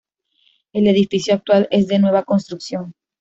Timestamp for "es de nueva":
1.69-2.23